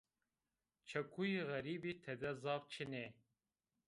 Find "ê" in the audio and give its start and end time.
3.03-3.07